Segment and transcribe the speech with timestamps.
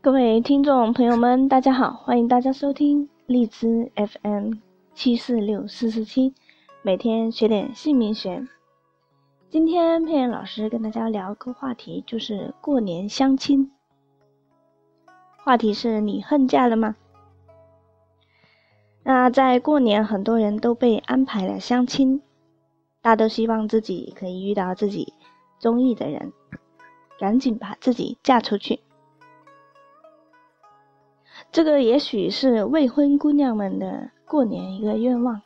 [0.00, 4.52] 各位听众朋友们，大家好，欢迎大家收听荔枝 FM
[4.94, 6.32] 七四六四四七，
[6.82, 8.46] 每天学点姓名学。
[9.50, 13.72] 今天佩妍老师跟大家聊个话题，就是过年相亲。
[15.38, 16.94] 话题是你恨嫁了吗？
[19.02, 22.22] 那在过年，很多人都被安排了相亲，
[23.02, 25.12] 大都希望自己可以遇到自己
[25.58, 26.32] 中意的人，
[27.18, 28.80] 赶紧把自己嫁出去。
[31.50, 35.40] 这个也许是未婚姑娘们的过年一个愿望。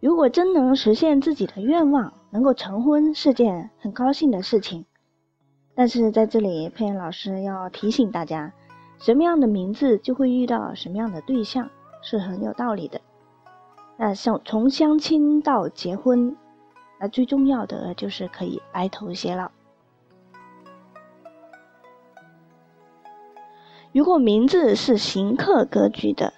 [0.00, 4.84] 如果真能实现自己的愿望，能够成婚是件很高兴的事情。
[5.74, 8.52] 但是在这里，佩恩老师要提醒大家。
[8.98, 11.68] 什么样的名字就会遇到什么样的对象，
[12.02, 13.00] 是很有道理的。
[13.98, 16.34] 那像从相亲到结婚，
[16.98, 19.50] 那最重要的就是可以白头偕老。
[23.96, 26.30] 如果名字是行客格局的，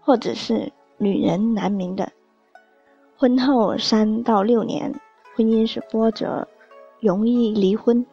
[0.00, 2.10] 或者是女人男名的，
[3.18, 4.98] 婚后三到六年，
[5.36, 6.48] 婚姻是波折，
[7.00, 8.06] 容易离婚。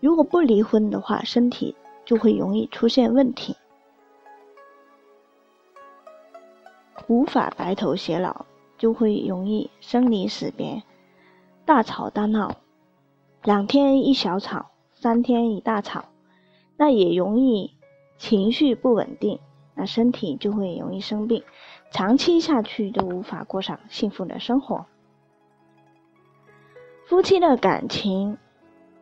[0.00, 1.76] 如果不离婚的话，身体。
[2.04, 3.56] 就会容易出现问题，
[7.06, 8.44] 无法白头偕老，
[8.76, 10.82] 就会容易生离死别，
[11.64, 12.56] 大吵大闹，
[13.42, 16.04] 两天一小吵，三天一大吵，
[16.76, 17.73] 那也容易
[18.24, 19.38] 情绪不稳定，
[19.74, 21.44] 那身体就会容易生病，
[21.90, 24.86] 长期下去都无法过上幸福的生活，
[27.06, 28.38] 夫妻的感情。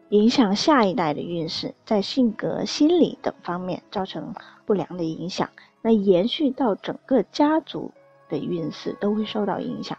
[0.08, 4.34] 影响下一代的运势，在性格、心理等方面造成
[4.66, 5.48] 不良的影响，
[5.82, 7.92] 那延续到整个家族
[8.28, 9.96] 的运势都会受到影响。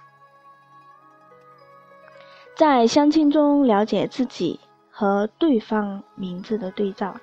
[2.57, 4.59] 在相亲中了解自己
[4.91, 7.15] 和对方名字的对照，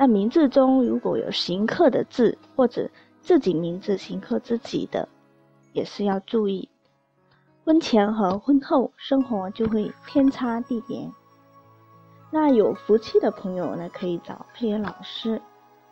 [0.00, 2.88] 那名字中如果有行克的字，或者
[3.20, 5.08] 自己名字行克自己的，
[5.72, 6.68] 也是要注意。
[7.64, 11.10] 婚前和婚后生活就会天差地别。
[12.30, 15.42] 那有福气的朋友呢，可以找佩妍老师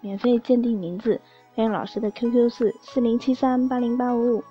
[0.00, 1.20] 免费鉴定名字。
[1.56, 4.44] 佩妍老师的 QQ 是四零七三八零八五五。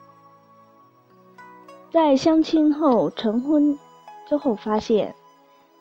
[1.91, 3.79] 在相亲后成婚
[4.27, 5.15] 之后，发现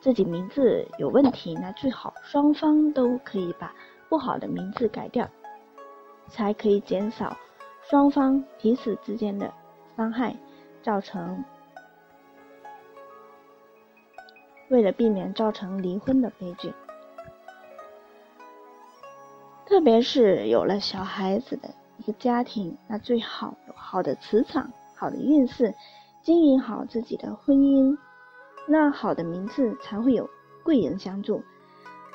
[0.05, 3.73] 自己名字有问题，那最好双方都可以把
[4.07, 5.27] 不好的名字改掉，
[6.27, 7.35] 才可以减少
[7.89, 9.51] 双方彼此之间的
[9.97, 10.35] 伤害，
[10.83, 11.43] 造成。
[14.69, 16.71] 为了避免造成离婚的悲剧，
[19.65, 21.67] 特别是有了小孩子的
[21.97, 25.73] 一个家庭，那最好有好的磁场、好的运势，
[26.21, 27.97] 经营好自己的婚姻，
[28.67, 30.29] 那好的名字才会有
[30.63, 31.43] 贵人相助，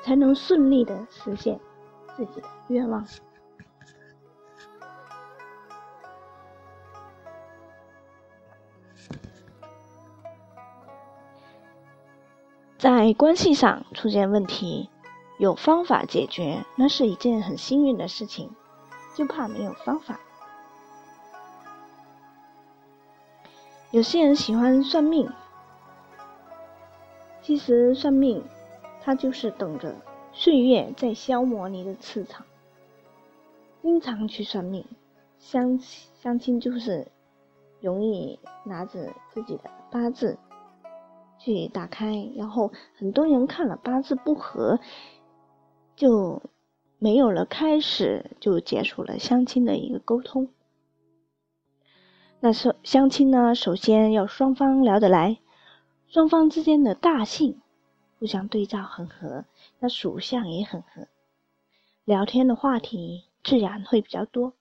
[0.03, 1.59] 才能顺利的实现
[2.15, 3.05] 自己的愿望。
[12.77, 14.89] 在关系上出现问题，
[15.37, 18.51] 有方法解决，那是一件很幸运的事情。
[19.13, 20.17] 就怕没有方法。
[23.91, 25.29] 有些人喜欢算命，
[27.41, 28.43] 其实算命，
[29.01, 29.95] 它就是等着
[30.31, 32.45] 岁月在消磨你的磁场。
[33.81, 34.85] 经常去算命，
[35.39, 37.07] 相相亲就是
[37.79, 40.37] 容易拿着自己的八字。
[41.43, 44.79] 去打开，然后很多人看了八字不合，
[45.95, 46.39] 就
[46.99, 50.49] 没有了开始，就结束了相亲的一个沟通。
[52.39, 55.39] 那是相亲呢，首先要双方聊得来，
[56.11, 57.61] 双方之间的大姓
[58.19, 59.45] 互相对照很合，
[59.79, 61.07] 那属相也很合，
[62.03, 64.53] 聊天的话题自然会比较多。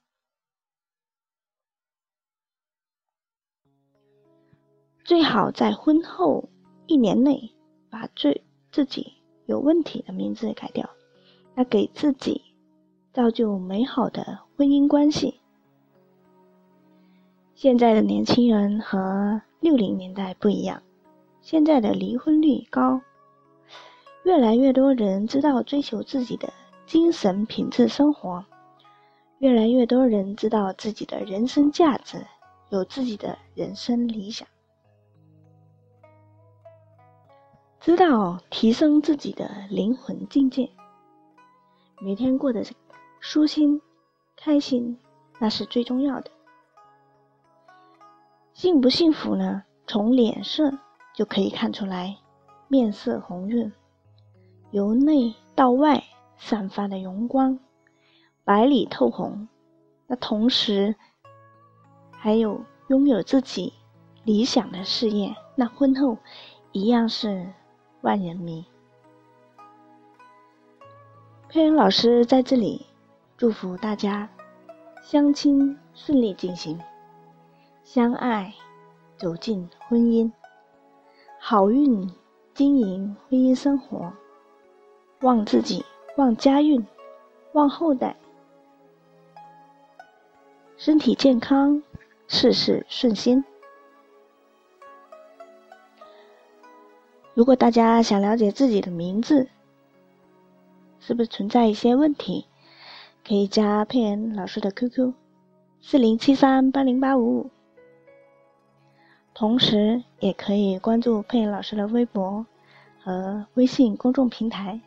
[5.05, 6.49] 最好在婚后。
[6.87, 7.55] 一年内
[7.89, 8.43] 把最
[8.73, 9.13] 自己
[9.47, 10.91] 有问题的名字改掉，
[11.55, 12.43] 那给自己
[13.13, 15.39] 造就美好的婚姻关系。
[17.55, 20.83] 现在的年轻人和六零年代不一样，
[21.43, 23.01] 现在的离婚率高，
[24.25, 26.53] 越来越多人知道追求自己的
[26.87, 28.45] 精神品质生活，
[29.39, 32.25] 越来越多人知道自己的人生价值，
[32.69, 34.47] 有自己的人生理想。
[37.81, 40.71] 知道提升自己的灵魂境界，
[42.03, 42.63] 每天过得
[43.19, 43.81] 舒心、
[44.37, 44.99] 开心，
[45.39, 46.31] 那是最重要的。
[48.53, 49.63] 幸不幸福呢？
[49.87, 50.71] 从脸色
[51.21, 52.17] 就可以看出来，
[52.67, 53.71] 面色红润，
[54.71, 56.03] 由内到外
[56.39, 57.59] 散发的荣光，
[58.43, 59.47] 白里透红。
[60.07, 60.97] 那同时，
[62.11, 63.75] 还有拥有自己
[64.25, 66.17] 理想的事业，那婚后
[66.73, 67.53] 一样是
[68.01, 68.65] 万人迷。
[71.51, 72.87] 佩恩老师在这里
[73.37, 74.27] 祝福大家
[75.03, 76.81] 相亲顺利进行，
[77.85, 78.55] 相爱
[79.19, 80.33] 走进婚姻，
[81.43, 82.09] 好运
[82.53, 84.13] 经营婚姻生活，
[85.23, 85.83] 旺自己，
[86.17, 86.87] 旺家运，
[87.53, 88.15] 旺后代，
[90.77, 91.83] 身体健康，
[92.29, 93.43] 事事顺心。
[97.33, 99.49] 如果大家想了解自己的名字，
[101.01, 102.47] 是不是存在一些问题？
[103.27, 105.15] 可以加佩恩老师的 QQ：
[105.81, 107.51] 四零七三八零八五五。
[109.33, 112.47] 同时，也可以关注佩老师的微博
[113.03, 114.81] 和微信公众平台，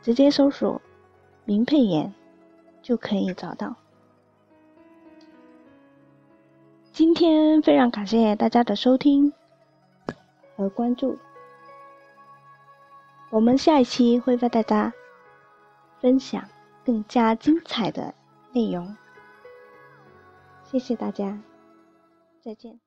[0.00, 0.80] 直接搜索
[1.44, 2.14] “明佩妍”
[2.80, 3.74] 就可以找到。
[6.92, 9.32] 今天非常感谢大家的收听
[10.56, 11.18] 和关注，
[13.30, 14.92] 我们下一期会为大家。
[16.00, 16.42] 分享
[16.82, 18.14] 更加精彩的
[18.54, 18.96] 内容，
[20.62, 21.38] 谢谢大家，
[22.40, 22.78] 再见。